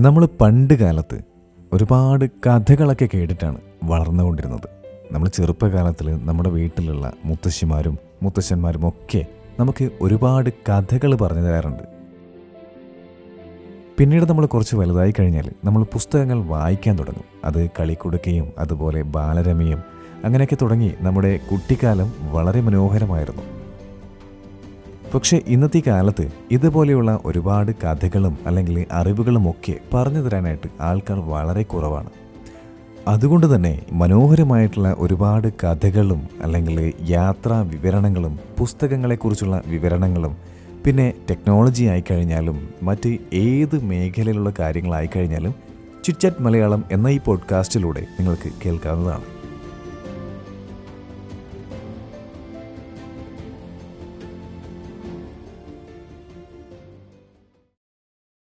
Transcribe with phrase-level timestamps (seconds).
[0.00, 1.22] നമ്മൾ പണ്ട് കാലത്ത്
[1.72, 4.68] ഒരുപാട് കഥകളൊക്കെ കേട്ടിട്ടാണ് വളർന്നുകൊണ്ടിരുന്നത്.
[5.12, 9.26] നമ്മൾ ചെറുപ്പകാലത്തിൽ നമ്മുടെ വീട്ടിലുള്ള മുത്തശ്ശിമാരും മുത്തശ്ശന്മാരും ഒക്കെ
[9.60, 11.82] നമുക്ക് ഒരുപാട് കഥകൾ പറഞ്ഞു തരാറുണ്ട്.
[13.98, 17.24] പിന്നീട് നമ്മൾ കുറച്ച് വലുതായി കഴിഞ്ഞാൽ നമ്മൾ പുസ്തകങ്ങൾ വായിക്കാൻ തുടങ്ങും.
[17.44, 19.82] അത് കളിക്കുടുക്കയും അതുപോലെ ബാലരമയും
[20.24, 23.42] അങ്ങനെയൊക്കെ തുടങ്ങി നമ്മുടെ കുട്ടിക്കാലം വളരെ മനോഹരമായിരുന്നു.
[25.14, 32.10] പക്ഷേ ഇന്നത്തെ കാലത്ത് ഇതുപോലെയുള്ള ഒരുപാട് കഥകളും അല്ലെങ്കിൽ അറിവുകളും ഒക്കെ പറഞ്ഞു തരാനായിട്ട് ആൾക്കാർ വളരെ കുറവാണ്.
[33.08, 40.36] അതുകൊണ്ട് തന്നെ മനോഹരമായിട്ടുള്ള ഒരുപാട് കഥകളും അല്ലെങ്കിൽ യാത്രാ വിവരണങ്ങളും പുസ്തകങ്ങളെക്കുറിച്ചുള്ള വിവരണങ്ങളും
[40.86, 45.54] പിന്നെ ടെക്നോളജി ആയിക്കഴിഞ്ഞാലും മറ്റ് ഏത് മേഖലയിലുള്ള കാര്യങ്ങളായിക്കഴിഞ്ഞാലും
[46.04, 49.39] ചിറ്റ്ചാറ്റ് മലയാളം എന്ന ഈ പോഡ്കാസ്റ്റിലൂടെ നിങ്ങൾക്ക് കേൾക്കാവുന്നതാണ്.